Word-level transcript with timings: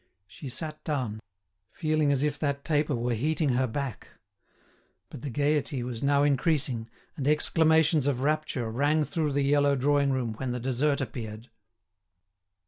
She 0.25 0.49
sat 0.49 0.83
down, 0.83 1.19
feeling 1.69 2.11
as 2.11 2.23
if 2.23 2.39
that 2.39 2.65
taper 2.65 2.95
were 2.95 3.13
heating 3.13 3.49
her 3.49 3.67
back. 3.67 4.07
But 5.11 5.21
the 5.21 5.29
gaiety 5.29 5.83
was 5.83 6.01
now 6.01 6.23
increasing, 6.23 6.89
and 7.15 7.27
exclamations 7.27 8.07
of 8.07 8.21
rapture 8.21 8.71
rang 8.71 9.03
through 9.03 9.33
the 9.33 9.43
yellow 9.43 9.75
drawing 9.75 10.09
room 10.09 10.33
when 10.33 10.53
the 10.53 10.59
dessert 10.59 11.01
appeared. 11.01 11.51